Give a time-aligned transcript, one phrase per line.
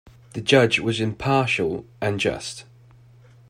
[0.33, 2.65] The judge was impartial and just.